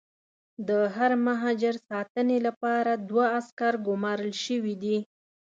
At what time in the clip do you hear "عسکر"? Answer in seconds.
3.37-3.73